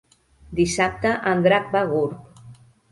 [0.59, 2.53] Dissabte en Drac va a Gurb.